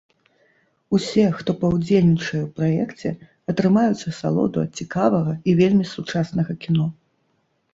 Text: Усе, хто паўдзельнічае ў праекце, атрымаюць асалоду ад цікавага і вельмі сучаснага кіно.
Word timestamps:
Усе, 0.97 1.25
хто 1.41 1.53
паўдзельнічае 1.63 2.39
ў 2.39 2.47
праекце, 2.59 3.09
атрымаюць 3.53 4.07
асалоду 4.13 4.57
ад 4.69 4.83
цікавага 4.83 5.31
і 5.51 5.57
вельмі 5.61 5.85
сучаснага 5.95 6.51
кіно. 6.67 6.91